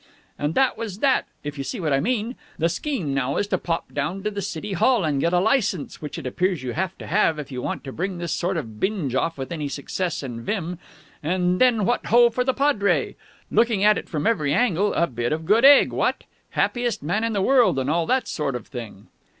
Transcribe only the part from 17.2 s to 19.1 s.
in the world, and all that sort of thing."